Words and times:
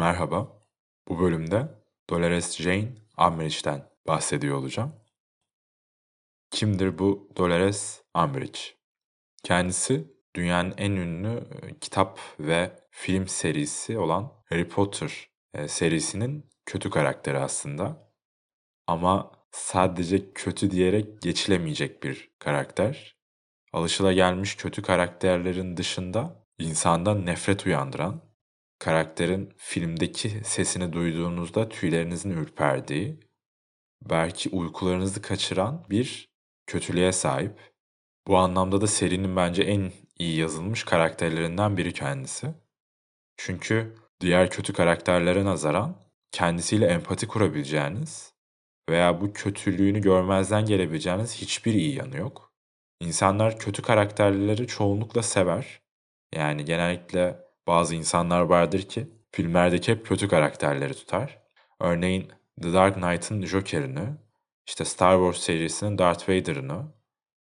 Merhaba. 0.00 0.62
Bu 1.08 1.20
bölümde 1.20 1.68
Dolores 2.10 2.56
Jane 2.56 2.88
Umbridge'den 3.18 3.90
bahsediyor 4.06 4.56
olacağım. 4.56 4.94
Kimdir 6.50 6.98
bu 6.98 7.32
Dolores 7.36 8.02
Umbridge? 8.16 8.60
Kendisi 9.42 10.14
dünyanın 10.34 10.74
en 10.76 10.90
ünlü 10.90 11.28
e, 11.62 11.78
kitap 11.78 12.20
ve 12.38 12.86
film 12.90 13.28
serisi 13.28 13.98
olan 13.98 14.32
Harry 14.48 14.68
Potter 14.68 15.30
e, 15.54 15.68
serisinin 15.68 16.50
kötü 16.66 16.90
karakteri 16.90 17.38
aslında. 17.38 18.12
Ama 18.86 19.32
sadece 19.50 20.32
kötü 20.32 20.70
diyerek 20.70 21.22
geçilemeyecek 21.22 22.02
bir 22.02 22.30
karakter. 22.38 23.16
Alışılagelmiş 23.72 24.56
kötü 24.56 24.82
karakterlerin 24.82 25.76
dışında 25.76 26.46
insanda 26.58 27.14
nefret 27.14 27.66
uyandıran 27.66 28.29
karakterin 28.80 29.52
filmdeki 29.56 30.30
sesini 30.44 30.92
duyduğunuzda 30.92 31.68
tüylerinizin 31.68 32.30
ürperdiği, 32.30 33.20
belki 34.02 34.48
uykularınızı 34.48 35.22
kaçıran 35.22 35.86
bir 35.90 36.28
kötülüğe 36.66 37.12
sahip. 37.12 37.72
Bu 38.26 38.36
anlamda 38.36 38.80
da 38.80 38.86
serinin 38.86 39.36
bence 39.36 39.62
en 39.62 39.92
iyi 40.18 40.36
yazılmış 40.36 40.84
karakterlerinden 40.84 41.76
biri 41.76 41.92
kendisi. 41.92 42.54
Çünkü 43.36 43.96
diğer 44.20 44.50
kötü 44.50 44.72
karakterlere 44.72 45.44
nazaran 45.44 45.96
kendisiyle 46.32 46.86
empati 46.86 47.28
kurabileceğiniz 47.28 48.34
veya 48.90 49.20
bu 49.20 49.32
kötülüğünü 49.32 50.00
görmezden 50.00 50.64
gelebileceğiniz 50.66 51.36
hiçbir 51.36 51.74
iyi 51.74 51.94
yanı 51.96 52.16
yok. 52.16 52.52
İnsanlar 53.00 53.58
kötü 53.58 53.82
karakterleri 53.82 54.66
çoğunlukla 54.66 55.22
sever. 55.22 55.80
Yani 56.34 56.64
genellikle 56.64 57.49
bazı 57.66 57.94
insanlar 57.94 58.40
vardır 58.40 58.82
ki 58.82 59.08
filmlerdeki 59.32 59.92
hep 59.92 60.06
kötü 60.06 60.28
karakterleri 60.28 60.94
tutar. 60.94 61.38
Örneğin 61.80 62.32
The 62.62 62.72
Dark 62.72 62.94
Knight'ın 62.94 63.46
Joker'ını, 63.46 64.18
işte 64.66 64.84
Star 64.84 65.18
Wars 65.18 65.44
serisinin 65.44 65.98
Darth 65.98 66.28
Vader'ını, 66.28 66.94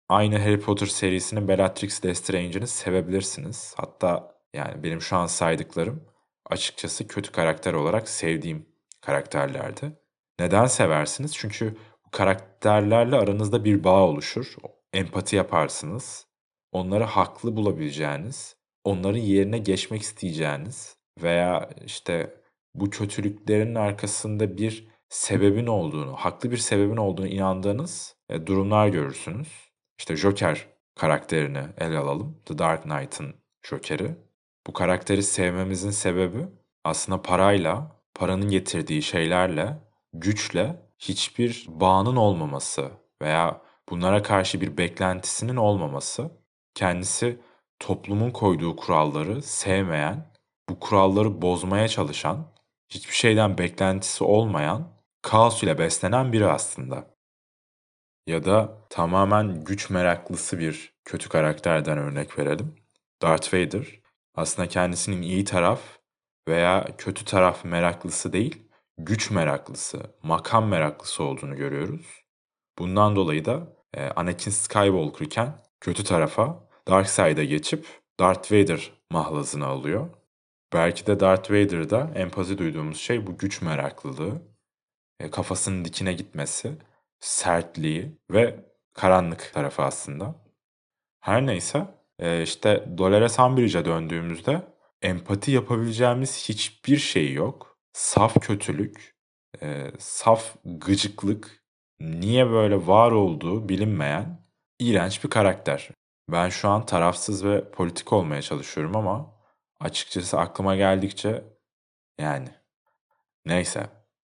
aynı 0.08 0.38
Harry 0.38 0.60
Potter 0.60 0.86
serisinin 0.86 1.48
Bellatrix 1.48 2.04
Lestrange'ini 2.04 2.66
sevebilirsiniz. 2.66 3.74
Hatta 3.76 4.34
yani 4.54 4.82
benim 4.82 5.00
şu 5.00 5.16
an 5.16 5.26
saydıklarım 5.26 6.04
açıkçası 6.46 7.06
kötü 7.06 7.32
karakter 7.32 7.74
olarak 7.74 8.08
sevdiğim 8.08 8.66
karakterlerdi. 9.00 9.92
Neden 10.40 10.66
seversiniz? 10.66 11.36
Çünkü 11.36 11.76
bu 12.06 12.10
karakterlerle 12.10 13.16
aranızda 13.16 13.64
bir 13.64 13.84
bağ 13.84 14.02
oluşur. 14.02 14.56
Empati 14.92 15.36
yaparsınız. 15.36 16.26
Onları 16.72 17.04
haklı 17.04 17.56
bulabileceğiniz, 17.56 18.56
onların 18.88 19.18
yerine 19.18 19.58
geçmek 19.58 20.02
isteyeceğiniz 20.02 20.96
veya 21.22 21.70
işte 21.86 22.34
bu 22.74 22.90
kötülüklerin 22.90 23.74
arkasında 23.74 24.56
bir 24.56 24.88
sebebin 25.08 25.66
olduğunu, 25.66 26.12
haklı 26.16 26.50
bir 26.50 26.56
sebebin 26.56 26.96
olduğunu 26.96 27.26
inandığınız 27.26 28.16
e, 28.28 28.46
durumlar 28.46 28.88
görürsünüz. 28.88 29.48
İşte 29.98 30.16
Joker 30.16 30.66
karakterini 30.94 31.62
ele 31.78 31.98
alalım. 31.98 32.42
The 32.46 32.58
Dark 32.58 32.82
Knight'ın 32.82 33.34
Joker'i. 33.62 34.16
Bu 34.66 34.72
karakteri 34.72 35.22
sevmemizin 35.22 35.90
sebebi 35.90 36.46
aslında 36.84 37.22
parayla, 37.22 38.02
paranın 38.14 38.50
getirdiği 38.50 39.02
şeylerle, 39.02 39.78
güçle 40.12 40.76
hiçbir 40.98 41.66
bağının 41.68 42.16
olmaması 42.16 42.90
veya 43.22 43.62
bunlara 43.88 44.22
karşı 44.22 44.60
bir 44.60 44.76
beklentisinin 44.76 45.56
olmaması. 45.56 46.30
Kendisi 46.74 47.38
toplumun 47.80 48.30
koyduğu 48.30 48.76
kuralları 48.76 49.42
sevmeyen, 49.42 50.32
bu 50.68 50.80
kuralları 50.80 51.42
bozmaya 51.42 51.88
çalışan, 51.88 52.52
hiçbir 52.88 53.14
şeyden 53.14 53.58
beklentisi 53.58 54.24
olmayan, 54.24 54.88
kaos 55.22 55.62
ile 55.62 55.78
beslenen 55.78 56.32
biri 56.32 56.46
aslında. 56.46 57.14
Ya 58.26 58.44
da 58.44 58.86
tamamen 58.90 59.64
güç 59.64 59.90
meraklısı 59.90 60.58
bir 60.58 60.92
kötü 61.04 61.28
karakterden 61.28 61.98
örnek 61.98 62.38
verelim. 62.38 62.74
Darth 63.22 63.54
Vader 63.54 64.00
aslında 64.34 64.68
kendisinin 64.68 65.22
iyi 65.22 65.44
taraf 65.44 65.80
veya 66.48 66.86
kötü 66.98 67.24
taraf 67.24 67.64
meraklısı 67.64 68.32
değil, 68.32 68.68
güç 68.98 69.30
meraklısı, 69.30 70.16
makam 70.22 70.68
meraklısı 70.68 71.24
olduğunu 71.24 71.56
görüyoruz. 71.56 72.06
Bundan 72.78 73.16
dolayı 73.16 73.44
da 73.44 73.76
e, 73.94 74.08
Anakin 74.08 74.50
Skywalker 74.50 75.26
iken 75.26 75.62
kötü 75.80 76.04
tarafa 76.04 76.67
Dark 76.88 77.08
Side'a 77.08 77.44
geçip 77.44 77.86
Darth 78.20 78.52
Vader 78.52 78.92
mahlazını 79.10 79.66
alıyor. 79.66 80.08
Belki 80.72 81.06
de 81.06 81.20
Darth 81.20 81.50
Vader'da 81.50 82.10
empati 82.14 82.58
duyduğumuz 82.58 82.98
şey 82.98 83.26
bu 83.26 83.38
güç 83.38 83.62
meraklılığı, 83.62 84.42
e, 85.20 85.30
kafasının 85.30 85.84
dikine 85.84 86.12
gitmesi, 86.12 86.72
sertliği 87.20 88.18
ve 88.30 88.64
karanlık 88.94 89.50
tarafı 89.54 89.82
aslında. 89.82 90.34
Her 91.20 91.46
neyse 91.46 91.86
e, 92.18 92.42
işte 92.42 92.88
Dolores 92.98 93.38
Umbridge'e 93.38 93.84
döndüğümüzde 93.84 94.62
empati 95.02 95.50
yapabileceğimiz 95.50 96.48
hiçbir 96.48 96.96
şey 96.96 97.32
yok. 97.32 97.78
Saf 97.92 98.34
kötülük, 98.40 99.16
e, 99.62 99.90
saf 99.98 100.56
gıcıklık, 100.64 101.64
niye 102.00 102.50
böyle 102.50 102.86
var 102.86 103.12
olduğu 103.12 103.68
bilinmeyen 103.68 104.44
iğrenç 104.78 105.24
bir 105.24 105.30
karakter. 105.30 105.88
Ben 106.28 106.48
şu 106.48 106.68
an 106.68 106.86
tarafsız 106.86 107.44
ve 107.44 107.70
politik 107.70 108.12
olmaya 108.12 108.42
çalışıyorum 108.42 108.96
ama 108.96 109.34
açıkçası 109.80 110.38
aklıma 110.38 110.76
geldikçe 110.76 111.44
yani 112.20 112.48
neyse. 113.46 113.86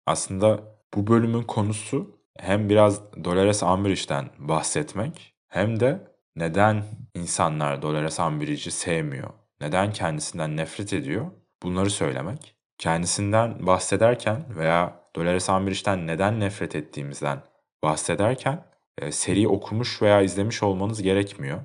Aslında 0.07 0.61
bu 0.95 1.07
bölümün 1.07 1.43
konusu 1.43 2.19
hem 2.39 2.69
biraz 2.69 3.25
Dolores 3.25 3.63
Umbridge'den 3.63 4.31
bahsetmek 4.39 5.35
hem 5.49 5.81
de 5.81 6.13
neden 6.37 6.85
insanlar 7.15 7.83
Dolores 7.83 8.21
Umbridge'i 8.21 8.71
sevmiyor, 8.71 9.31
neden 9.61 9.93
kendisinden 9.93 10.57
nefret 10.57 10.93
ediyor 10.93 11.31
bunları 11.63 11.91
söylemek. 11.91 12.55
Kendisinden 12.79 13.67
bahsederken 13.67 14.45
veya 14.57 15.01
Dolores 15.17 15.49
Umbridge'den 15.49 16.07
neden 16.07 16.41
nefret 16.41 16.77
ettiğimizden 16.77 17.43
bahsederken 17.83 18.65
e, 18.99 19.13
seri 19.13 19.49
okumuş 19.49 20.03
veya 20.03 20.23
izlemiş 20.23 20.63
olmanız 20.63 21.03
gerekmiyor. 21.03 21.61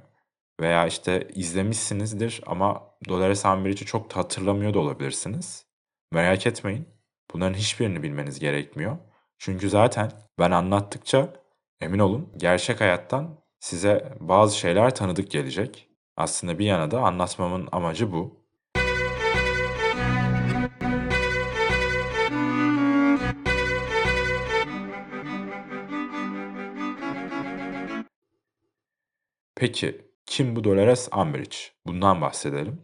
Veya 0.62 0.88
işte 0.88 1.28
izlemişsinizdir 1.36 2.42
ama 2.46 2.84
Dolores 3.10 3.46
Umbridge'i 3.46 3.86
çok 3.86 4.16
da 4.16 4.20
hatırlamıyor 4.20 4.74
da 4.74 4.80
olabilirsiniz. 4.80 5.66
Merak 6.12 6.48
etmeyin. 6.48 6.88
Bunların 7.34 7.54
hiçbirini 7.54 8.04
bilmeniz 8.04 8.40
gerekmiyor. 8.40 8.98
Çünkü 9.38 9.70
zaten 9.70 10.12
ben 10.40 10.52
anlattıkça 10.52 11.34
emin 11.82 12.00
olun 12.00 12.34
gerçek 12.38 12.82
hayattan 12.82 13.44
size 13.60 14.18
bazı 14.20 14.58
şeyler 14.58 14.96
tanıdık 14.96 15.32
gelecek. 15.32 15.90
Aslında 16.18 16.60
bir 16.60 16.66
yana 16.66 16.92
da 16.92 17.02
anlatmamın 17.02 17.70
amacı 17.72 18.12
bu. 18.12 18.44
Peki 29.56 30.13
kim 30.26 30.56
bu 30.56 30.64
Dolores 30.64 31.10
Umbridge? 31.18 31.58
Bundan 31.88 32.22
bahsedelim. 32.22 32.82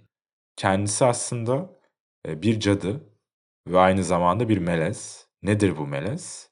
Kendisi 0.56 1.06
aslında 1.06 1.80
e, 2.28 2.42
bir 2.42 2.60
cadı 2.60 3.14
ve 3.68 3.80
aynı 3.80 4.04
zamanda 4.04 4.50
bir 4.50 4.58
melez. 4.58 5.28
Nedir 5.44 5.78
bu 5.78 5.88
melez? 5.88 6.50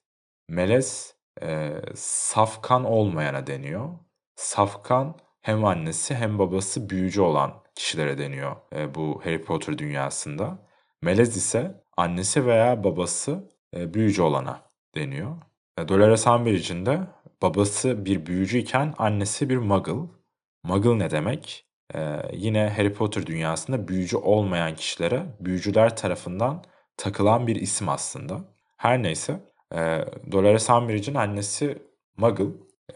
Melez 0.48 1.14
e, 1.42 1.74
safkan 1.94 2.84
olmayana 2.84 3.46
deniyor. 3.46 3.88
Safkan 4.36 5.18
hem 5.40 5.64
annesi 5.64 6.14
hem 6.14 6.38
babası 6.38 6.90
büyücü 6.90 7.20
olan 7.20 7.62
kişilere 7.74 8.18
deniyor 8.18 8.56
e, 8.74 8.94
bu 8.94 9.20
Harry 9.24 9.42
Potter 9.42 9.78
dünyasında. 9.78 10.68
Melez 11.02 11.36
ise 11.36 11.84
annesi 11.96 12.46
veya 12.46 12.84
babası 12.84 13.50
e, 13.76 13.94
büyücü 13.94 14.22
olana 14.22 14.62
deniyor. 14.94 15.36
E, 15.78 15.88
Dolores 15.88 16.26
Umbridge'in 16.26 16.86
de 16.86 17.00
babası 17.42 18.04
bir 18.04 18.26
büyücü 18.26 18.58
iken 18.58 18.94
annesi 18.98 19.50
bir 19.50 19.56
muggle 19.56 20.17
Muggle 20.62 20.98
ne 20.98 21.10
demek? 21.10 21.64
Ee, 21.94 22.22
yine 22.32 22.72
Harry 22.76 22.92
Potter 22.92 23.26
dünyasında 23.26 23.88
büyücü 23.88 24.16
olmayan 24.16 24.74
kişilere 24.74 25.26
büyücüler 25.40 25.96
tarafından 25.96 26.64
takılan 26.96 27.46
bir 27.46 27.56
isim 27.56 27.88
aslında. 27.88 28.44
Her 28.76 29.02
neyse 29.02 29.40
e, 29.74 30.04
Dolores 30.32 30.70
Umbridge'in 30.70 31.14
annesi 31.14 31.82
Muggle, 32.16 32.44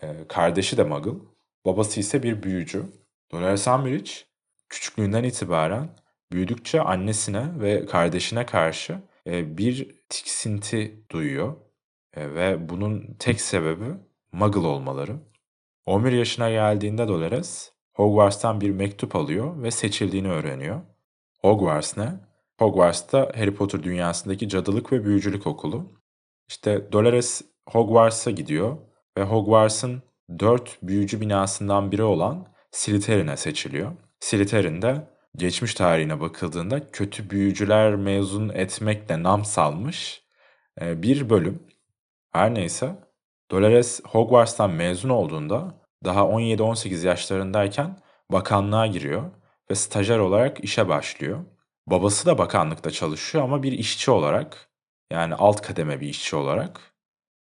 e, 0.02 0.28
kardeşi 0.28 0.76
de 0.76 0.84
Muggle, 0.84 1.18
babası 1.66 2.00
ise 2.00 2.22
bir 2.22 2.42
büyücü. 2.42 2.84
Dolores 3.32 3.68
Umbridge 3.68 4.10
küçüklüğünden 4.68 5.24
itibaren 5.24 5.88
büyüdükçe 6.32 6.80
annesine 6.80 7.60
ve 7.60 7.86
kardeşine 7.86 8.46
karşı 8.46 8.98
e, 9.26 9.58
bir 9.58 9.96
tiksinti 10.08 11.04
duyuyor. 11.10 11.56
E, 12.14 12.34
ve 12.34 12.68
bunun 12.68 13.16
tek 13.18 13.40
sebebi 13.40 13.94
Muggle 14.32 14.66
olmaları. 14.66 15.16
11 15.86 16.12
yaşına 16.12 16.50
geldiğinde 16.50 17.08
Dolores, 17.08 17.72
Hogwarts'tan 17.92 18.60
bir 18.60 18.70
mektup 18.70 19.16
alıyor 19.16 19.62
ve 19.62 19.70
seçildiğini 19.70 20.30
öğreniyor. 20.30 20.80
Hogwarts 21.40 21.96
ne? 21.96 22.12
Hogwarts'ta 22.58 23.32
Harry 23.36 23.54
Potter 23.54 23.82
dünyasındaki 23.82 24.48
cadılık 24.48 24.92
ve 24.92 25.04
büyücülük 25.04 25.46
okulu. 25.46 25.92
İşte 26.48 26.92
Dolores 26.92 27.42
Hogwarts'a 27.68 28.30
gidiyor 28.30 28.76
ve 29.18 29.22
Hogwarts'ın 29.22 30.02
dört 30.38 30.78
büyücü 30.82 31.20
binasından 31.20 31.92
biri 31.92 32.02
olan 32.02 32.46
Slytherin'e 32.70 33.36
seçiliyor. 33.36 33.92
Slytherin 34.20 34.82
de 34.82 35.08
geçmiş 35.36 35.74
tarihine 35.74 36.20
bakıldığında 36.20 36.90
kötü 36.90 37.30
büyücüler 37.30 37.96
mezun 37.96 38.48
etmekle 38.48 39.22
nam 39.22 39.44
salmış 39.44 40.22
e, 40.80 41.02
bir 41.02 41.30
bölüm. 41.30 41.62
Her 42.32 42.54
neyse 42.54 42.96
Dolores 43.52 44.00
Hogwarts'tan 44.04 44.70
mezun 44.70 45.08
olduğunda 45.08 45.74
daha 46.04 46.20
17-18 46.20 47.06
yaşlarındayken 47.06 47.98
bakanlığa 48.32 48.86
giriyor 48.86 49.30
ve 49.70 49.74
stajyer 49.74 50.18
olarak 50.18 50.64
işe 50.64 50.88
başlıyor. 50.88 51.44
Babası 51.86 52.26
da 52.26 52.38
bakanlıkta 52.38 52.90
çalışıyor 52.90 53.44
ama 53.44 53.62
bir 53.62 53.72
işçi 53.72 54.10
olarak 54.10 54.68
yani 55.12 55.34
alt 55.34 55.60
kademe 55.60 56.00
bir 56.00 56.08
işçi 56.08 56.36
olarak. 56.36 56.80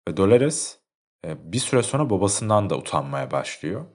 Ve 0.07 0.17
Dolores 0.17 0.79
e, 1.25 1.51
bir 1.51 1.59
süre 1.59 1.83
sonra 1.83 2.09
babasından 2.09 2.69
da 2.69 2.77
utanmaya 2.77 3.31
başlıyor. 3.31 3.85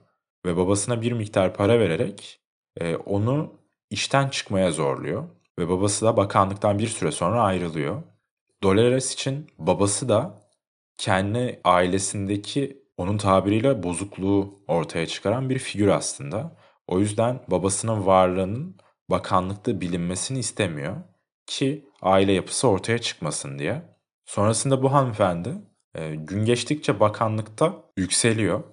Ve 0.45 0.57
babasına 0.57 1.01
bir 1.01 1.11
miktar 1.11 1.53
para 1.53 1.79
vererek 1.79 2.41
e, 2.79 2.95
onu 2.95 3.53
işten 3.89 4.29
çıkmaya 4.29 4.71
zorluyor. 4.71 5.23
Ve 5.59 5.69
babası 5.69 6.05
da 6.05 6.17
bakanlıktan 6.17 6.79
bir 6.79 6.87
süre 6.87 7.11
sonra 7.11 7.43
ayrılıyor. 7.43 8.03
Dolores 8.63 9.13
için 9.13 9.47
babası 9.57 10.09
da 10.09 10.40
kendi 10.97 11.61
ailesindeki 11.63 12.81
onun 12.97 13.17
tabiriyle 13.17 13.83
bozukluğu 13.83 14.63
ortaya 14.67 15.07
çıkaran 15.07 15.49
bir 15.49 15.59
figür 15.59 15.87
aslında. 15.87 16.57
O 16.87 16.99
yüzden 16.99 17.41
babasının 17.47 18.05
varlığının 18.05 18.77
bakanlıkta 19.09 19.81
bilinmesini 19.81 20.39
istemiyor 20.39 20.95
ki 21.45 21.89
aile 22.01 22.31
yapısı 22.31 22.67
ortaya 22.67 22.97
çıkmasın 22.97 23.59
diye. 23.59 23.81
Sonrasında 24.25 24.83
bu 24.83 24.93
hanımefendi 24.93 25.53
e, 25.95 26.15
gün 26.15 26.45
geçtikçe 26.45 26.99
bakanlıkta 26.99 27.73
yükseliyor. 27.97 28.63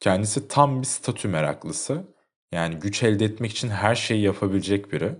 Kendisi 0.00 0.48
tam 0.48 0.80
bir 0.80 0.86
statü 0.86 1.28
meraklısı. 1.28 2.04
Yani 2.52 2.74
güç 2.76 3.02
elde 3.02 3.24
etmek 3.24 3.50
için 3.50 3.68
her 3.68 3.94
şeyi 3.94 4.22
yapabilecek 4.22 4.92
biri. 4.92 5.14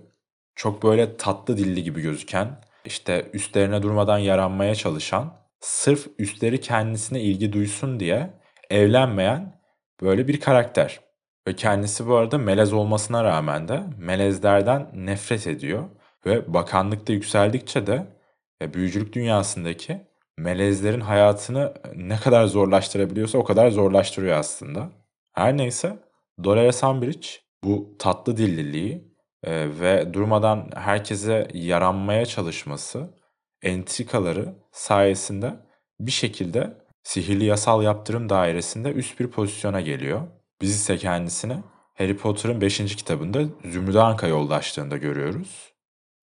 Çok 0.55 0.83
böyle 0.83 1.17
tatlı 1.17 1.57
dilli 1.57 1.83
gibi 1.83 2.01
gözüken, 2.01 2.61
işte 2.85 3.29
üstlerine 3.33 3.81
durmadan 3.81 4.17
yaranmaya 4.17 4.75
çalışan, 4.75 5.42
sırf 5.63 6.07
üstleri 6.19 6.61
kendisine 6.61 7.21
ilgi 7.21 7.53
duysun 7.53 7.99
diye 7.99 8.33
evlenmeyen 8.69 9.61
böyle 10.01 10.27
bir 10.27 10.39
karakter. 10.39 10.99
Ve 11.47 11.55
kendisi 11.55 12.07
bu 12.07 12.15
arada 12.15 12.37
melez 12.37 12.73
olmasına 12.73 13.23
rağmen 13.23 13.67
de 13.67 13.83
melezlerden 13.97 14.89
nefret 14.93 15.47
ediyor. 15.47 15.83
Ve 16.25 16.53
bakanlıkta 16.53 17.13
yükseldikçe 17.13 17.87
de 17.87 18.07
e, 18.61 18.73
büyücülük 18.73 19.13
dünyasındaki 19.13 20.07
melezlerin 20.37 21.01
hayatını 21.01 21.73
ne 21.95 22.17
kadar 22.17 22.45
zorlaştırabiliyorsa 22.45 23.37
o 23.37 23.43
kadar 23.43 23.69
zorlaştırıyor 23.69 24.37
aslında. 24.37 24.89
Her 25.33 25.57
neyse 25.57 25.99
Dolores 26.43 26.83
Umbridge 26.83 27.27
bu 27.63 27.95
tatlı 27.99 28.37
dilliliği 28.37 29.13
e, 29.43 29.79
ve 29.79 30.13
durmadan 30.13 30.69
herkese 30.75 31.47
yaranmaya 31.53 32.25
çalışması, 32.25 33.09
entrikaları 33.63 34.55
sayesinde 34.71 35.53
bir 35.99 36.11
şekilde 36.11 36.77
sihirli 37.03 37.45
yasal 37.45 37.83
yaptırım 37.83 38.29
dairesinde 38.29 38.91
üst 38.91 39.19
bir 39.19 39.27
pozisyona 39.27 39.81
geliyor. 39.81 40.21
Biz 40.61 40.75
ise 40.75 40.97
kendisini 40.97 41.57
Harry 41.93 42.17
Potter'ın 42.17 42.61
5. 42.61 42.95
kitabında 42.95 43.43
Zümrüt 43.65 43.95
Anka 43.95 44.27
yoldaşlığında 44.27 44.97
görüyoruz. 44.97 45.73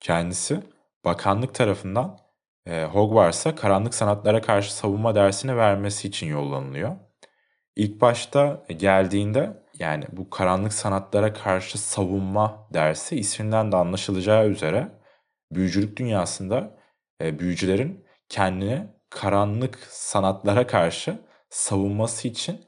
Kendisi 0.00 0.60
bakanlık 1.04 1.54
tarafından 1.54 2.18
e, 2.66 2.84
Hogwarts'a 2.84 3.54
karanlık 3.54 3.94
sanatlara 3.94 4.40
karşı 4.40 4.74
savunma 4.74 5.14
dersini 5.14 5.56
vermesi 5.56 6.08
için 6.08 6.26
yollanılıyor. 6.26 6.96
İlk 7.76 8.00
başta 8.00 8.64
geldiğinde 8.78 9.62
yani 9.78 10.04
bu 10.12 10.30
karanlık 10.30 10.72
sanatlara 10.72 11.32
karşı 11.32 11.78
savunma 11.78 12.68
dersi 12.74 13.16
isminden 13.16 13.72
de 13.72 13.76
anlaşılacağı 13.76 14.48
üzere 14.48 14.88
büyücülük 15.52 15.96
dünyasında 15.96 16.79
e, 17.20 17.38
büyücülerin 17.38 18.04
kendini 18.28 18.86
karanlık 19.10 19.78
sanatlara 19.90 20.66
karşı 20.66 21.18
savunması 21.50 22.28
için 22.28 22.60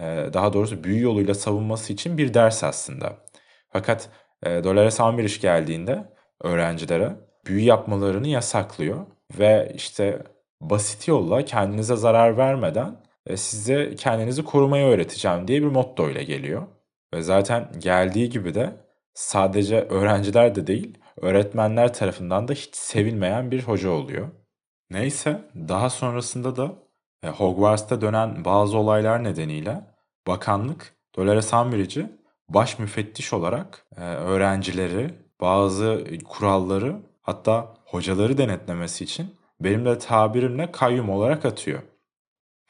e, 0.00 0.04
daha 0.32 0.52
doğrusu 0.52 0.84
büyü 0.84 1.02
yoluyla 1.02 1.34
savunması 1.34 1.92
için 1.92 2.18
bir 2.18 2.34
ders 2.34 2.64
aslında. 2.64 3.24
Fakat 3.70 4.08
e, 4.42 4.64
Dolores 4.64 5.00
Umbridge 5.00 5.38
geldiğinde 5.40 6.04
öğrencilere 6.42 7.16
büyü 7.46 7.60
yapmalarını 7.60 8.28
yasaklıyor 8.28 9.06
ve 9.38 9.72
işte 9.74 10.22
basit 10.60 11.08
yolla 11.08 11.44
kendinize 11.44 11.96
zarar 11.96 12.36
vermeden 12.36 12.96
e, 13.26 13.36
size 13.36 13.94
kendinizi 13.96 14.44
korumayı 14.44 14.86
öğreteceğim 14.86 15.48
diye 15.48 15.62
bir 15.62 15.66
motto 15.66 16.10
ile 16.10 16.24
geliyor. 16.24 16.62
Ve 17.14 17.22
zaten 17.22 17.68
geldiği 17.78 18.28
gibi 18.28 18.54
de 18.54 18.70
sadece 19.14 19.80
öğrenciler 19.80 20.54
de 20.54 20.66
değil, 20.66 20.98
öğretmenler 21.24 21.94
tarafından 21.94 22.48
da 22.48 22.52
hiç 22.52 22.76
sevilmeyen 22.76 23.50
bir 23.50 23.62
hoca 23.62 23.90
oluyor. 23.90 24.28
Neyse, 24.90 25.50
daha 25.54 25.90
sonrasında 25.90 26.56
da 26.56 26.74
e, 27.22 27.28
Hogwarts'ta 27.28 28.00
dönen 28.00 28.44
bazı 28.44 28.78
olaylar 28.78 29.24
nedeniyle 29.24 29.84
bakanlık 30.26 30.94
Dolores 31.16 31.54
Umbridge'i 31.54 32.10
baş 32.48 32.78
müfettiş 32.78 33.32
olarak 33.32 33.86
e, 33.96 34.00
öğrencileri, 34.00 35.10
bazı 35.40 36.04
kuralları 36.24 36.96
hatta 37.22 37.74
hocaları 37.84 38.38
denetlemesi 38.38 39.04
için 39.04 39.34
benim 39.60 39.84
de 39.84 39.98
tabirimle 39.98 40.72
kayyum 40.72 41.10
olarak 41.10 41.44
atıyor. 41.44 41.82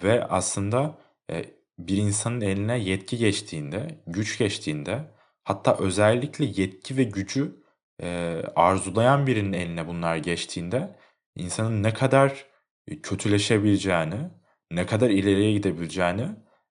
Ve 0.02 0.24
aslında 0.24 0.94
e, 1.30 1.44
bir 1.78 1.96
insanın 1.96 2.40
eline 2.40 2.78
yetki 2.78 3.18
geçtiğinde, 3.18 4.02
güç 4.06 4.38
geçtiğinde 4.38 4.98
hatta 5.44 5.76
özellikle 5.78 6.44
yetki 6.44 6.96
ve 6.96 7.04
gücü 7.04 7.63
e, 8.02 8.43
arzulayan 8.56 9.26
birinin 9.26 9.52
eline 9.52 9.88
bunlar 9.88 10.17
geçtiğinde 10.17 10.96
insanın 11.37 11.82
ne 11.82 11.94
kadar 11.94 12.46
kötüleşebileceğini, 13.02 14.31
ne 14.70 14.87
kadar 14.87 15.11
ileriye 15.11 15.52
gidebileceğini 15.52 16.29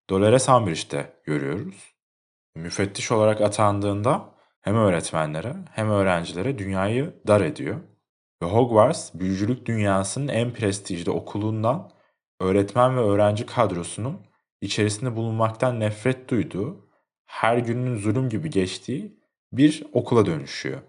Dolores 0.09 0.49
Umbridge'de 0.49 1.13
görüyoruz. 1.23 1.93
Müfettiş 2.55 3.11
olarak 3.11 3.41
atandığında 3.41 4.33
hem 4.61 4.75
öğretmenlere 4.75 5.55
hem 5.71 5.89
öğrencilere 5.89 6.57
dünyayı 6.57 7.21
dar 7.27 7.41
ediyor. 7.41 7.79
Ve 8.43 8.47
Hogwarts 8.47 9.13
büyücülük 9.13 9.65
dünyasının 9.65 10.27
en 10.27 10.53
prestijli 10.53 11.11
okulundan 11.11 11.91
öğretmen 12.39 12.97
ve 12.97 13.01
öğrenci 13.01 13.45
kadrosunun 13.45 14.25
içerisinde 14.61 15.15
bulunmaktan 15.15 15.79
nefret 15.79 16.29
duyduğu, 16.29 16.89
her 17.25 17.57
günün 17.57 17.97
zulüm 17.97 18.29
gibi 18.29 18.49
geçtiği 18.49 19.19
bir 19.51 19.83
okula 19.93 20.25
dönüşüyor. 20.25 20.81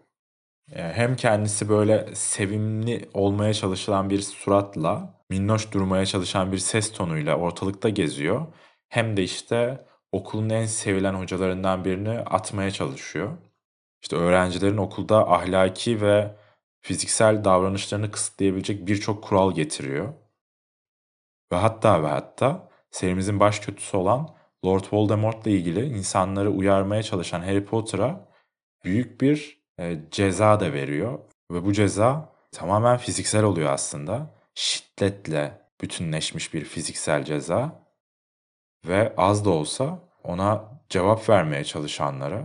Hem 0.73 1.17
kendisi 1.17 1.69
böyle 1.69 2.15
sevimli 2.15 3.09
olmaya 3.15 3.55
çalışılan 3.55 4.11
bir 4.11 4.23
suratla, 4.23 5.21
minnoş 5.31 5.73
durmaya 5.73 6.07
çalışan 6.07 6.53
bir 6.53 6.59
ses 6.59 6.93
tonuyla 6.93 7.37
ortalıkta 7.37 7.89
geziyor. 7.89 8.47
Hem 8.89 9.17
de 9.17 9.23
işte 9.23 9.87
okulun 10.13 10.51
en 10.51 10.67
sevilen 10.67 11.15
hocalarından 11.15 11.85
birini 11.85 12.19
atmaya 12.19 12.71
çalışıyor. 12.71 13.39
İşte 14.03 14.17
öğrencilerin 14.17 14.77
okulda 14.77 15.31
ahlaki 15.31 16.01
ve 16.01 16.37
fiziksel 16.81 17.45
davranışlarını 17.45 18.11
kısıtlayabilecek 18.11 18.87
birçok 18.87 19.25
kural 19.25 19.55
getiriyor. 19.55 20.15
Ve 21.53 21.57
hatta 21.57 22.03
ve 22.03 22.07
hatta 22.09 22.69
serimizin 22.91 23.41
baş 23.41 23.61
kötüsü 23.61 23.97
olan 23.97 24.37
Lord 24.65 24.85
Voldemort'la 24.93 25.51
ilgili 25.51 25.87
insanları 25.87 26.51
uyarmaya 26.51 27.03
çalışan 27.03 27.41
Harry 27.41 27.65
Potter'a 27.65 28.29
büyük 28.85 29.21
bir 29.21 29.64
e, 29.81 29.99
ceza 30.11 30.61
da 30.61 30.73
veriyor. 30.73 31.19
Ve 31.51 31.65
bu 31.65 31.73
ceza 31.73 32.33
tamamen 32.53 32.97
fiziksel 32.97 33.45
oluyor 33.45 33.71
aslında. 33.71 34.35
Şiddetle 34.55 35.61
bütünleşmiş 35.81 36.55
bir 36.55 36.65
fiziksel 36.65 37.25
ceza. 37.25 37.85
Ve 38.87 39.15
az 39.17 39.45
da 39.45 39.51
olsa 39.51 39.99
ona 40.25 40.65
cevap 40.89 41.29
vermeye 41.29 41.65
çalışanlara 41.65 42.43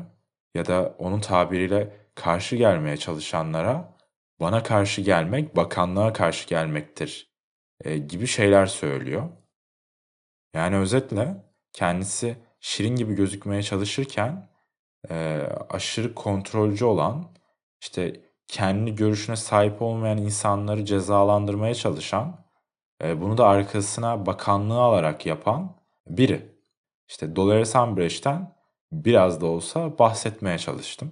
ya 0.56 0.66
da 0.66 0.96
onun 0.98 1.20
tabiriyle 1.20 2.00
karşı 2.16 2.56
gelmeye 2.56 2.98
çalışanlara 2.98 3.98
bana 4.40 4.64
karşı 4.64 5.02
gelmek 5.02 5.56
bakanlığa 5.56 6.14
karşı 6.14 6.48
gelmektir 6.48 7.34
e, 7.84 7.98
gibi 7.98 8.28
şeyler 8.28 8.66
söylüyor. 8.66 9.30
Yani 10.54 10.78
özetle 10.78 11.44
kendisi 11.74 12.38
şirin 12.60 12.96
gibi 12.96 13.16
gözükmeye 13.16 13.64
çalışırken 13.64 14.50
e, 15.10 15.48
aşırı 15.70 16.16
kontrolcü 16.16 16.86
olan, 16.86 17.26
işte 17.82 18.22
kendi 18.48 18.96
görüşüne 18.96 19.36
sahip 19.36 19.82
olmayan 19.82 20.18
insanları 20.18 20.86
cezalandırmaya 20.86 21.76
çalışan, 21.76 22.46
e, 23.04 23.22
bunu 23.22 23.38
da 23.38 23.48
arkasına 23.48 24.26
bakanlığı 24.26 24.82
alarak 24.82 25.26
yapan 25.26 25.76
biri. 26.08 26.60
İşte 27.10 27.36
Dolores 27.36 27.76
Umbridge'den 27.76 28.56
biraz 28.92 29.42
da 29.42 29.46
olsa 29.46 30.00
bahsetmeye 30.00 30.58
çalıştım. 30.58 31.12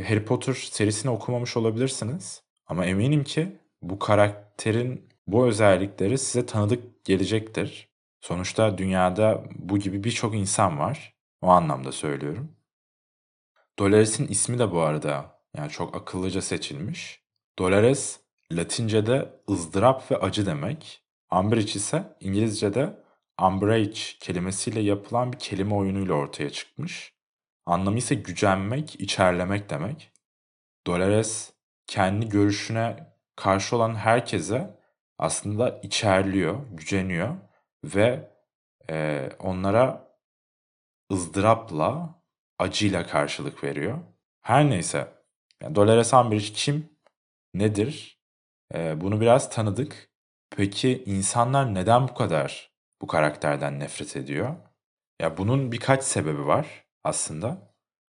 Harry 0.00 0.24
Potter 0.24 0.54
serisini 0.54 1.10
okumamış 1.10 1.56
olabilirsiniz. 1.56 2.42
Ama 2.66 2.86
eminim 2.86 3.24
ki 3.24 3.58
bu 3.82 3.98
karakterin 3.98 5.08
bu 5.26 5.46
özellikleri 5.46 6.18
size 6.18 6.46
tanıdık 6.46 7.04
gelecektir. 7.04 7.88
Sonuçta 8.20 8.78
dünyada 8.78 9.44
bu 9.54 9.78
gibi 9.78 10.04
birçok 10.04 10.34
insan 10.34 10.78
var. 10.78 11.14
O 11.42 11.48
anlamda 11.48 11.92
söylüyorum. 11.92 12.56
Dolores'in 13.78 14.26
ismi 14.28 14.58
de 14.58 14.72
bu 14.72 14.80
arada 14.80 15.40
yani 15.56 15.70
çok 15.70 15.96
akıllıca 15.96 16.42
seçilmiş. 16.42 17.22
Dolores 17.58 18.20
Latince'de 18.52 19.40
ızdırap 19.50 20.10
ve 20.10 20.16
acı 20.16 20.46
demek. 20.46 21.04
Umbridge 21.32 21.72
ise 21.72 22.16
İngilizce'de 22.20 23.02
umbrage 23.42 24.00
kelimesiyle 24.20 24.80
yapılan 24.80 25.32
bir 25.32 25.38
kelime 25.38 25.74
oyunuyla 25.74 26.14
ortaya 26.14 26.50
çıkmış. 26.50 27.14
Anlamı 27.66 27.98
ise 27.98 28.14
gücenmek, 28.14 29.00
içerlemek 29.00 29.70
demek. 29.70 30.12
Dolores 30.86 31.52
kendi 31.86 32.28
görüşüne 32.28 33.14
karşı 33.36 33.76
olan 33.76 33.94
herkese 33.94 34.78
aslında 35.18 35.80
içerliyor, 35.82 36.58
güceniyor 36.70 37.36
ve 37.84 38.30
e, 38.90 39.28
onlara 39.38 40.16
ızdırapla, 41.12 42.21
acıyla 42.62 43.06
karşılık 43.06 43.64
veriyor. 43.64 43.98
Her 44.42 44.70
neyse, 44.70 45.08
yani 45.62 45.74
Dolores 45.74 46.14
Umbridge 46.14 46.52
kim, 46.54 46.88
nedir? 47.54 48.20
E, 48.74 49.00
bunu 49.00 49.20
biraz 49.20 49.50
tanıdık. 49.50 50.08
Peki 50.56 51.04
insanlar 51.06 51.74
neden 51.74 52.08
bu 52.08 52.14
kadar 52.14 52.72
bu 53.02 53.06
karakterden 53.06 53.80
nefret 53.80 54.16
ediyor? 54.16 54.56
Ya 55.20 55.36
bunun 55.36 55.72
birkaç 55.72 56.04
sebebi 56.04 56.46
var 56.46 56.84
aslında. 57.04 57.74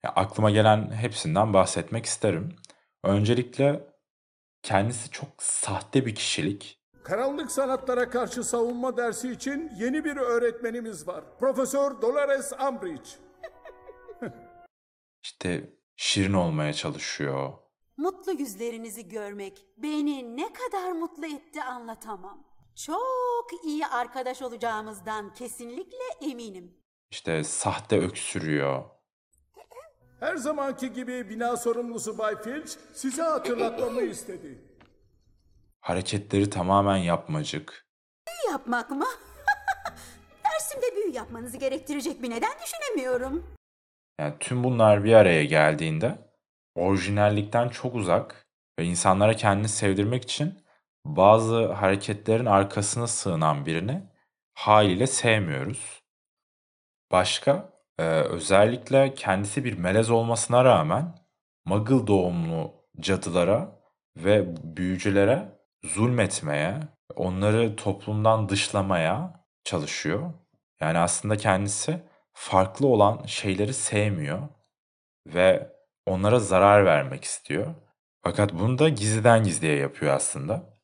Ya 0.04 0.12
aklıma 0.16 0.50
gelen 0.50 0.90
hepsinden 0.92 1.52
bahsetmek 1.52 2.06
isterim. 2.06 2.56
Öncelikle 3.04 3.80
kendisi 4.62 5.10
çok 5.10 5.28
sahte 5.38 6.06
bir 6.06 6.14
kişilik. 6.14 6.78
Karanlık 7.04 7.52
sanatlara 7.52 8.10
karşı 8.10 8.44
savunma 8.44 8.96
dersi 8.96 9.32
için 9.32 9.72
yeni 9.76 10.04
bir 10.04 10.16
öğretmenimiz 10.16 11.08
var. 11.08 11.24
Profesör 11.38 12.02
Dolores 12.02 12.52
Umbridge. 12.68 13.10
İşte 15.22 15.72
şirin 15.96 16.32
olmaya 16.32 16.72
çalışıyor. 16.72 17.52
Mutlu 17.96 18.32
yüzlerinizi 18.32 19.08
görmek 19.08 19.66
beni 19.76 20.36
ne 20.36 20.52
kadar 20.52 20.92
mutlu 20.92 21.26
etti 21.26 21.62
anlatamam. 21.62 22.46
Çok 22.86 23.64
iyi 23.64 23.86
arkadaş 23.86 24.42
olacağımızdan 24.42 25.34
kesinlikle 25.34 26.30
eminim. 26.30 26.74
İşte 27.10 27.44
sahte 27.44 27.98
öksürüyor. 27.98 28.84
Her 30.20 30.36
zamanki 30.36 30.92
gibi 30.92 31.30
bina 31.30 31.56
sorumlusu 31.56 32.18
Bay 32.18 32.42
Filch 32.42 32.72
size 32.92 33.22
hatırlatmamı 33.22 34.02
istedi. 34.02 34.68
Hareketleri 35.80 36.50
tamamen 36.50 36.96
yapmacık. 36.96 37.86
Büyü 38.28 38.52
yapmak 38.52 38.90
mı? 38.90 39.06
Dersimde 40.44 40.96
büyü 40.96 41.14
yapmanızı 41.14 41.56
gerektirecek 41.56 42.22
bir 42.22 42.30
neden 42.30 42.52
düşünemiyorum. 42.64 43.54
Yani 44.20 44.34
tüm 44.40 44.64
bunlar 44.64 45.04
bir 45.04 45.12
araya 45.12 45.44
geldiğinde 45.44 46.18
orijinallikten 46.74 47.68
çok 47.68 47.94
uzak 47.94 48.46
ve 48.78 48.84
insanlara 48.84 49.34
kendini 49.36 49.68
sevdirmek 49.68 50.22
için 50.24 50.64
bazı 51.04 51.72
hareketlerin 51.72 52.46
arkasına 52.46 53.06
sığınan 53.06 53.66
birini 53.66 54.02
haliyle 54.54 55.06
sevmiyoruz. 55.06 56.02
Başka, 57.12 57.72
e, 57.98 58.02
özellikle 58.04 59.14
kendisi 59.14 59.64
bir 59.64 59.78
melez 59.78 60.10
olmasına 60.10 60.64
rağmen 60.64 61.14
Muggle 61.64 62.06
doğumlu 62.06 62.74
cadılara 63.00 63.80
ve 64.16 64.56
büyücülere 64.76 65.58
zulmetmeye, 65.84 66.80
onları 67.16 67.76
toplumdan 67.76 68.48
dışlamaya 68.48 69.44
çalışıyor. 69.64 70.32
Yani 70.80 70.98
aslında 70.98 71.36
kendisi 71.36 72.02
farklı 72.32 72.86
olan 72.86 73.26
şeyleri 73.26 73.74
sevmiyor 73.74 74.48
ve 75.26 75.72
onlara 76.06 76.38
zarar 76.38 76.84
vermek 76.84 77.24
istiyor. 77.24 77.74
Fakat 78.22 78.52
bunu 78.52 78.78
da 78.78 78.88
gizliden 78.88 79.44
gizliye 79.44 79.76
yapıyor 79.76 80.14
aslında. 80.14 80.78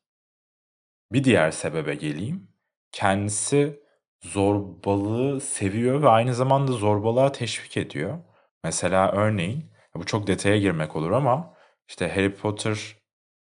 Bir 1.11 1.23
diğer 1.23 1.51
sebebe 1.51 1.95
geleyim. 1.95 2.47
Kendisi 2.91 3.83
zorbalığı 4.23 5.41
seviyor 5.41 6.01
ve 6.01 6.09
aynı 6.09 6.33
zamanda 6.33 6.71
zorbalığa 6.71 7.31
teşvik 7.31 7.77
ediyor. 7.77 8.19
Mesela 8.63 9.11
örneğin, 9.11 9.71
bu 9.95 10.05
çok 10.05 10.27
detaya 10.27 10.57
girmek 10.57 10.95
olur 10.95 11.11
ama 11.11 11.53
işte 11.87 12.09
Harry 12.09 12.35
Potter 12.35 12.97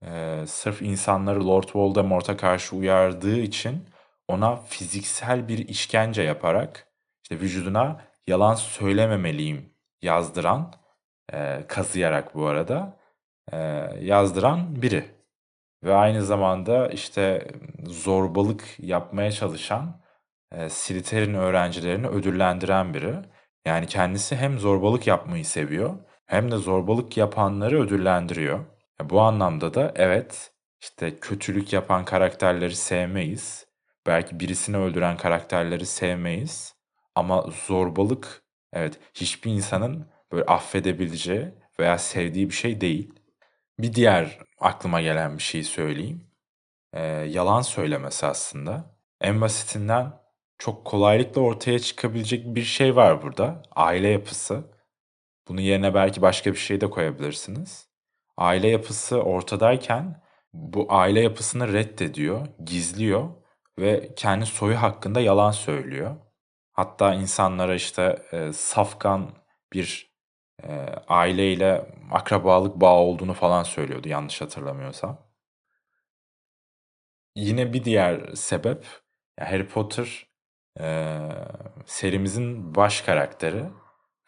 e, 0.06 0.44
sırf 0.46 0.82
insanları 0.82 1.48
Lord 1.48 1.68
Voldemort'a 1.74 2.36
karşı 2.36 2.76
uyardığı 2.76 3.38
için 3.38 3.88
ona 4.28 4.56
fiziksel 4.56 5.48
bir 5.48 5.68
işkence 5.68 6.22
yaparak 6.22 6.87
işte 7.30 7.44
vücuduna 7.44 8.00
yalan 8.26 8.54
söylememeliyim 8.54 9.74
yazdıran, 10.02 10.74
e, 11.32 11.64
kazıyarak 11.68 12.34
bu 12.34 12.46
arada 12.46 12.96
e, 13.52 13.56
yazdıran 14.00 14.82
biri. 14.82 15.04
Ve 15.84 15.94
aynı 15.94 16.22
zamanda 16.24 16.88
işte 16.88 17.48
zorbalık 17.86 18.64
yapmaya 18.78 19.32
çalışan 19.32 20.00
e, 20.52 20.68
Slytherin 20.68 21.34
öğrencilerini 21.34 22.06
ödüllendiren 22.06 22.94
biri. 22.94 23.14
Yani 23.66 23.86
kendisi 23.86 24.36
hem 24.36 24.58
zorbalık 24.58 25.06
yapmayı 25.06 25.44
seviyor 25.44 25.94
hem 26.26 26.50
de 26.50 26.56
zorbalık 26.56 27.16
yapanları 27.16 27.82
ödüllendiriyor. 27.82 28.60
E, 29.00 29.10
bu 29.10 29.20
anlamda 29.20 29.74
da 29.74 29.92
evet 29.96 30.52
işte 30.80 31.20
kötülük 31.20 31.72
yapan 31.72 32.04
karakterleri 32.04 32.76
sevmeyiz. 32.76 33.66
Belki 34.06 34.40
birisini 34.40 34.76
öldüren 34.76 35.16
karakterleri 35.16 35.86
sevmeyiz. 35.86 36.77
Ama 37.18 37.46
zorbalık 37.66 38.42
evet 38.72 39.00
hiçbir 39.14 39.50
insanın 39.52 40.06
böyle 40.32 40.44
affedebileceği 40.44 41.48
veya 41.80 41.98
sevdiği 41.98 42.48
bir 42.48 42.54
şey 42.54 42.80
değil. 42.80 43.12
Bir 43.78 43.94
diğer 43.94 44.38
aklıma 44.60 45.00
gelen 45.00 45.38
bir 45.38 45.42
şey 45.42 45.62
söyleyeyim. 45.62 46.30
Ee, 46.92 47.02
yalan 47.06 47.62
söylemesi 47.62 48.26
aslında. 48.26 48.98
En 49.20 49.40
basitinden 49.40 50.12
çok 50.58 50.84
kolaylıkla 50.84 51.40
ortaya 51.40 51.78
çıkabilecek 51.78 52.54
bir 52.54 52.62
şey 52.62 52.96
var 52.96 53.22
burada. 53.22 53.62
Aile 53.76 54.08
yapısı. 54.08 54.64
Bunun 55.48 55.60
yerine 55.60 55.94
belki 55.94 56.22
başka 56.22 56.52
bir 56.52 56.58
şey 56.58 56.80
de 56.80 56.90
koyabilirsiniz. 56.90 57.88
Aile 58.36 58.68
yapısı 58.68 59.22
ortadayken 59.22 60.22
bu 60.52 60.86
aile 60.88 61.20
yapısını 61.20 61.72
reddediyor, 61.72 62.46
gizliyor 62.64 63.28
ve 63.78 64.14
kendi 64.16 64.46
soyu 64.46 64.76
hakkında 64.82 65.20
yalan 65.20 65.50
söylüyor. 65.50 66.16
Hatta 66.78 67.14
insanlara 67.14 67.74
işte 67.74 68.22
e, 68.32 68.52
safkan 68.52 69.30
bir 69.72 70.12
e, 70.62 70.86
aileyle 71.08 71.86
akrabalık 72.10 72.80
bağı 72.80 72.96
olduğunu 72.96 73.34
falan 73.34 73.62
söylüyordu 73.62 74.08
yanlış 74.08 74.40
hatırlamıyorsam. 74.40 75.18
Yine 77.36 77.72
bir 77.72 77.84
diğer 77.84 78.34
sebep 78.34 78.86
Harry 79.40 79.68
Potter 79.68 80.26
e, 80.80 81.18
serimizin 81.86 82.74
baş 82.74 83.00
karakteri 83.00 83.64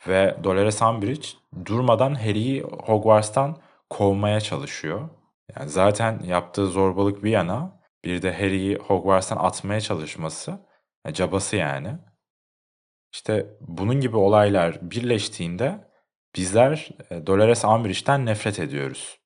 ve 0.08 0.36
Dolores 0.44 0.82
Umbridge 0.82 1.28
durmadan 1.66 2.14
Harry'i 2.14 2.62
Hogwarts'tan 2.62 3.62
kovmaya 3.90 4.40
çalışıyor. 4.40 5.08
Yani 5.56 5.68
zaten 5.68 6.20
yaptığı 6.24 6.66
zorbalık 6.66 7.24
bir 7.24 7.30
yana 7.30 7.80
bir 8.04 8.22
de 8.22 8.32
Harry'i 8.32 8.76
Hogwarts'tan 8.76 9.36
atmaya 9.36 9.80
çalışması 9.80 10.66
e, 11.04 11.12
cabası 11.12 11.56
yani. 11.56 12.09
İşte 13.12 13.46
bunun 13.60 14.00
gibi 14.00 14.16
olaylar 14.16 14.78
birleştiğinde 14.90 15.90
bizler 16.36 16.88
e, 17.10 17.26
Dolores 17.26 17.64
Umbridge'den 17.64 18.26
nefret 18.26 18.58
ediyoruz. 18.58 19.18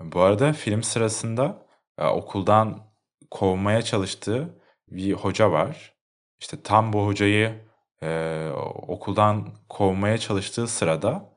Bu 0.00 0.20
arada 0.20 0.52
film 0.52 0.82
sırasında 0.82 1.66
e, 1.98 2.06
okuldan 2.06 2.94
kovmaya 3.30 3.82
çalıştığı 3.82 4.60
bir 4.88 5.12
hoca 5.12 5.50
var. 5.52 5.94
İşte 6.40 6.62
tam 6.62 6.92
bu 6.92 7.06
hocayı 7.06 7.64
e, 8.02 8.48
okuldan 8.88 9.48
kovmaya 9.68 10.18
çalıştığı 10.18 10.68
sırada 10.68 11.34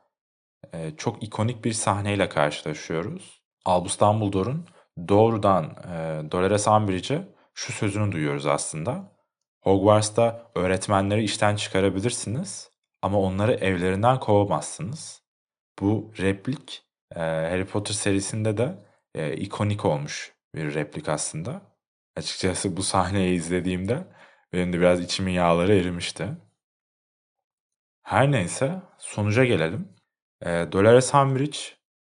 e, 0.74 0.96
çok 0.98 1.24
ikonik 1.24 1.66
bir 1.66 1.74
sahneyle 1.74 2.30
karşılaşıyoruz. 2.30 3.42
Albus 3.66 4.00
Dumbledore'un 4.00 4.66
doğrudan 5.08 5.66
e, 5.66 6.32
Dolores 6.32 6.68
Umbridge'e 6.68 7.28
şu 7.54 7.74
sözünü 7.74 8.12
duyuyoruz 8.12 8.46
aslında. 8.46 9.17
Hogwarts'ta 9.68 10.52
öğretmenleri 10.56 11.24
işten 11.24 11.56
çıkarabilirsiniz 11.56 12.72
ama 13.02 13.20
onları 13.20 13.54
evlerinden 13.54 14.20
kovamazsınız. 14.20 15.24
Bu 15.80 16.12
replik 16.18 16.84
e, 17.16 17.20
Harry 17.20 17.66
Potter 17.66 17.94
serisinde 17.94 18.58
de 18.58 18.84
e, 19.16 19.34
ikonik 19.34 19.86
olmuş 19.86 20.34
bir 20.56 20.74
replik 20.74 21.10
aslında. 21.10 21.62
Açıkçası 22.16 22.78
bu 22.78 22.84
sahneyi 22.84 23.36
izlediğimde 23.36 24.08
benim 24.54 24.74
de 24.74 24.80
biraz 24.80 25.02
içimin 25.02 25.32
yağları 25.32 25.76
erimişti. 25.76 26.28
Her 28.04 28.32
neyse 28.32 28.82
sonuca 28.98 29.46
gelelim. 29.46 29.90
E, 30.42 30.48
Dolores 30.72 31.14
Umbridge 31.14 31.58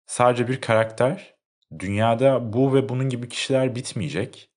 sadece 0.07 0.49
bir 0.49 0.61
karakter 0.61 1.35
dünyada 1.79 2.53
bu 2.53 2.75
ve 2.75 2.89
bunun 2.89 3.09
gibi 3.09 3.29
kişiler 3.29 3.75
bitmeyecek. 3.75 4.51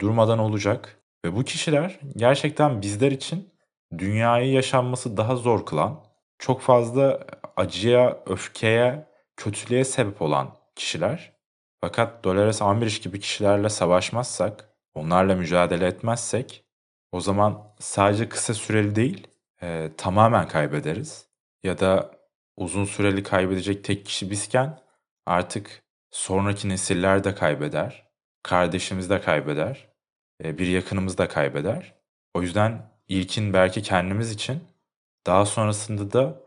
Durmadan 0.00 0.38
olacak. 0.38 0.97
Ve 1.24 1.36
bu 1.36 1.44
kişiler 1.44 1.98
gerçekten 2.16 2.82
bizler 2.82 3.12
için 3.12 3.54
dünyayı 3.98 4.52
yaşanması 4.52 5.16
daha 5.16 5.36
zor 5.36 5.66
kılan, 5.66 6.04
çok 6.38 6.60
fazla 6.60 7.26
acıya, 7.56 8.22
öfkeye, 8.26 9.06
kötülüğe 9.36 9.84
sebep 9.84 10.22
olan 10.22 10.56
kişiler. 10.74 11.32
Fakat 11.80 12.24
Dolores 12.24 12.62
Umbridge 12.62 12.98
gibi 13.02 13.20
kişilerle 13.20 13.68
savaşmazsak, 13.68 14.68
onlarla 14.94 15.34
mücadele 15.34 15.86
etmezsek 15.86 16.64
o 17.12 17.20
zaman 17.20 17.74
sadece 17.78 18.28
kısa 18.28 18.54
süreli 18.54 18.94
değil, 18.94 19.26
e, 19.62 19.90
tamamen 19.96 20.48
kaybederiz. 20.48 21.28
Ya 21.62 21.78
da 21.78 22.10
uzun 22.56 22.84
süreli 22.84 23.22
kaybedecek 23.22 23.84
tek 23.84 24.06
kişi 24.06 24.30
bizken 24.30 24.80
artık 25.26 25.82
sonraki 26.10 26.68
nesiller 26.68 27.24
de 27.24 27.34
kaybeder, 27.34 28.08
kardeşimiz 28.42 29.10
de 29.10 29.20
kaybeder, 29.20 29.87
e, 30.44 30.58
bir 30.58 30.66
yakınımız 30.66 31.18
da 31.18 31.28
kaybeder. 31.28 31.94
O 32.34 32.42
yüzden 32.42 32.90
ilkin 33.08 33.52
belki 33.52 33.82
kendimiz 33.82 34.32
için, 34.32 34.64
daha 35.26 35.46
sonrasında 35.46 36.12
da 36.12 36.40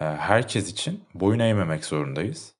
e, 0.00 0.04
herkes 0.04 0.70
için 0.70 1.04
boyun 1.14 1.38
eğmemek 1.38 1.84
zorundayız. 1.84 2.54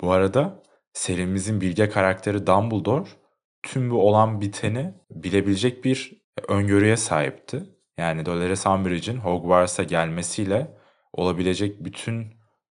Bu 0.00 0.12
arada 0.12 0.62
serimizin 0.92 1.60
bilge 1.60 1.88
karakteri 1.88 2.46
Dumbledore 2.46 3.08
tüm 3.62 3.90
bu 3.90 4.08
olan 4.08 4.40
biteni 4.40 4.94
bilebilecek 5.10 5.84
bir 5.84 6.22
öngörüye 6.48 6.96
sahipti. 6.96 7.62
Yani 7.98 8.26
Dolores 8.26 8.66
Umbridge'in 8.66 9.16
Hogwarts'a 9.16 9.82
gelmesiyle 9.82 10.76
olabilecek 11.12 11.84
bütün 11.84 12.26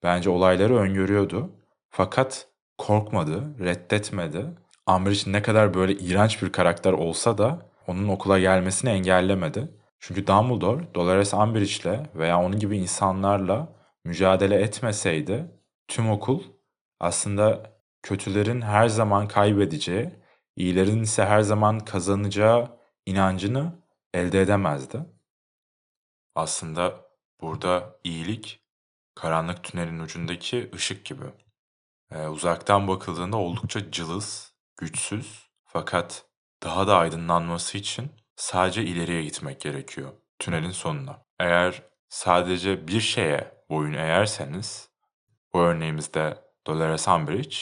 bence 0.04 0.30
olayları 0.30 0.76
öngörüyordu. 0.78 1.56
Fakat 1.90 2.48
korkmadı, 2.78 3.56
reddetmedi. 3.60 4.46
Umbridge 4.90 5.32
ne 5.32 5.42
kadar 5.42 5.74
böyle 5.74 5.94
iğrenç 5.94 6.42
bir 6.42 6.52
karakter 6.52 6.94
olsa 6.94 7.38
da 7.38 7.70
onun 7.88 8.08
okula 8.08 8.40
gelmesini 8.40 8.90
engellemedi. 8.90 9.72
Çünkü 10.00 10.28
Dumbledore, 10.28 10.94
Dolores 10.96 11.34
Umbridge'le 11.34 12.16
veya 12.16 12.40
onun 12.42 12.60
gibi 12.60 12.78
insanlarla 12.78 13.76
mücadele 14.06 14.56
etmeseydi 14.56 15.52
tüm 15.88 16.10
okul 16.10 16.44
aslında 17.00 17.74
kötülerin 18.02 18.62
her 18.62 18.88
zaman 18.88 19.28
kaybedeceği, 19.28 20.10
iyilerin 20.56 21.04
ise 21.04 21.26
her 21.26 21.42
zaman 21.42 21.80
kazanacağı 21.80 22.78
inancını 23.06 23.84
elde 24.14 24.42
edemezdi. 24.42 25.00
Aslında 26.36 27.06
burada 27.42 28.00
iyilik 28.04 28.64
karanlık 29.16 29.64
tünelin 29.64 30.00
ucundaki 30.00 30.72
ışık 30.76 31.06
gibi. 31.06 31.26
Ee, 32.12 32.28
uzaktan 32.28 32.88
bakıldığında 32.88 33.38
oldukça 33.38 33.92
cılız, 33.92 34.53
güçsüz 34.78 35.50
fakat 35.66 36.26
daha 36.64 36.88
da 36.88 36.98
aydınlanması 36.98 37.78
için 37.78 38.12
sadece 38.36 38.84
ileriye 38.84 39.24
gitmek 39.24 39.62
gerekiyor 39.62 40.12
tünelin 40.40 40.72
sonuna. 40.72 41.26
Eğer 41.40 41.84
sadece 42.10 42.88
bir 42.88 43.02
şeye 43.02 43.52
boyun 43.70 43.94
eğerseniz, 43.94 44.90
bu 45.54 45.60
örneğimizde 45.60 46.38
Dolores 46.68 47.08
Umbridge, 47.08 47.56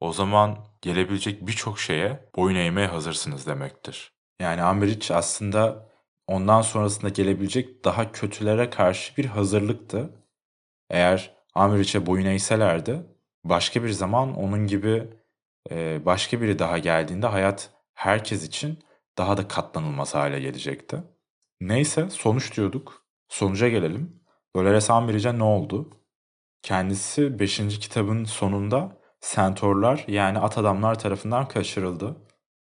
o 0.00 0.12
zaman 0.12 0.58
gelebilecek 0.82 1.46
birçok 1.46 1.78
şeye 1.78 2.30
boyun 2.36 2.56
eğmeye 2.56 2.86
hazırsınız 2.86 3.46
demektir. 3.46 4.12
Yani 4.40 4.64
Umbridge 4.64 5.14
aslında 5.14 5.88
ondan 6.26 6.62
sonrasında 6.62 7.08
gelebilecek 7.08 7.84
daha 7.84 8.12
kötülere 8.12 8.70
karşı 8.70 9.16
bir 9.16 9.24
hazırlıktı. 9.24 10.10
Eğer 10.90 11.34
Umbridge'e 11.56 12.06
boyun 12.06 12.26
eğselerdi, 12.26 13.06
başka 13.44 13.84
bir 13.84 13.90
zaman 13.90 14.36
onun 14.36 14.66
gibi 14.66 15.08
başka 16.04 16.40
biri 16.40 16.58
daha 16.58 16.78
geldiğinde 16.78 17.26
hayat 17.26 17.70
herkes 17.94 18.44
için 18.44 18.78
daha 19.18 19.36
da 19.36 19.48
katlanılmaz 19.48 20.14
hale 20.14 20.40
gelecekti. 20.40 21.02
Neyse 21.60 22.10
sonuç 22.10 22.56
diyorduk. 22.56 23.04
Sonuca 23.28 23.68
gelelim. 23.68 24.20
Dolores 24.56 24.90
Umbridge'e 24.90 25.38
ne 25.38 25.44
oldu? 25.44 25.90
Kendisi 26.62 27.38
5. 27.38 27.78
kitabın 27.78 28.24
sonunda 28.24 28.98
sentorlar 29.20 30.04
yani 30.08 30.38
at 30.38 30.58
adamlar 30.58 30.98
tarafından 30.98 31.48
kaçırıldı 31.48 32.16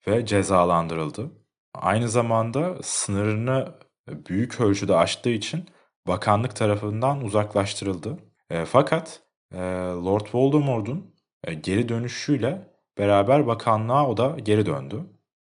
ve 0.06 0.26
cezalandırıldı. 0.26 1.30
Aynı 1.74 2.08
zamanda 2.08 2.82
sınırını 2.82 3.74
büyük 4.08 4.61
ölçüde 4.61 4.96
aştığı 4.96 5.30
için 5.30 5.68
bakanlık 6.06 6.56
tarafından 6.56 7.24
uzaklaştırıldı. 7.24 8.18
E, 8.50 8.64
fakat 8.64 9.22
e, 9.52 9.58
Lord 10.04 10.26
Voldemort'un 10.34 11.14
e, 11.44 11.54
geri 11.54 11.88
dönüşüyle 11.88 12.75
beraber 12.98 13.46
bakanlığa 13.46 14.09
o 14.09 14.16
da 14.16 14.37
geri 14.42 14.66
döndü. 14.66 15.04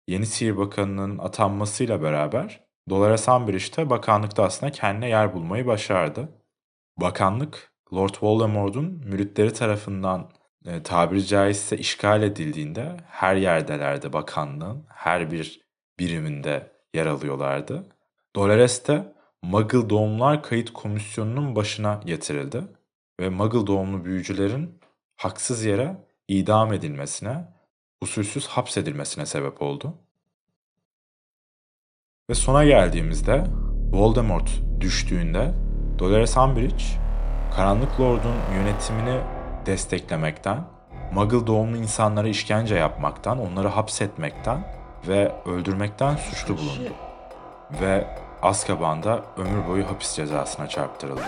Yeni 0.08 0.26
Sihir 0.26 0.58
Bakanı'nın 0.58 1.18
atanmasıyla 1.18 2.02
beraber 2.02 2.64
Dolores 2.90 3.28
Umbridge 3.28 3.78
de 3.78 3.90
bakanlıkta 3.90 4.44
aslında 4.44 4.72
kendine 4.72 5.10
yer 5.10 5.34
bulmayı 5.34 5.66
başardı. 5.66 6.30
Bakanlık 6.98 7.72
Lord 7.94 8.16
Voldemort'un 8.22 8.86
müritleri 9.06 9.54
tarafından 9.54 10.32
e, 10.66 10.84
tabiri 10.84 11.26
caizse 11.26 11.78
işgal 11.78 12.24
edildiğinde 12.24 12.98
her 13.08 13.36
yerdelerdi 13.36 14.14
bakanlığın, 14.14 14.86
her 14.90 15.32
bir 15.32 15.62
biriminde 16.00 16.72
yer 16.94 17.06
alıyorlardı. 17.06 17.86
Dolores 18.36 18.88
de 18.88 19.14
Muggle 19.44 19.90
Doğumlar 19.90 20.44
Kayıt 20.44 20.74
Komisyonu'nun 20.74 21.56
başına 21.56 22.02
getirildi 22.06 22.64
ve 23.20 23.30
Muggle 23.30 23.68
doğumlu 23.68 24.06
büyücülerin 24.06 24.80
haksız 25.18 25.66
yere 25.66 26.09
idam 26.30 26.74
edilmesine, 26.74 27.46
usulsüz 28.02 28.48
hapsedilmesine 28.48 29.26
sebep 29.26 29.62
oldu. 29.62 29.94
Ve 32.30 32.34
sona 32.34 32.66
geldiğimizde 32.66 33.44
Voldemort 33.92 34.50
düştüğünde 34.80 35.54
Dolores 36.00 36.38
Umbridge 36.38 36.84
Karanlık 37.56 38.00
Lord'un 38.00 38.36
yönetimini 38.56 39.22
desteklemekten, 39.66 40.64
Muggle 41.14 41.48
doğumlu 41.48 41.78
insanlara 41.78 42.28
işkence 42.28 42.76
yapmaktan, 42.76 43.40
onları 43.40 43.68
hapsetmekten 43.68 44.74
ve 45.08 45.32
öldürmekten 45.46 46.16
suçlu 46.16 46.58
bulundu. 46.58 46.94
Ve 47.82 48.08
Azkaban'da 48.42 49.26
ömür 49.38 49.68
boyu 49.68 49.88
hapis 49.88 50.16
cezasına 50.16 50.68
çarptırıldı. 50.68 51.22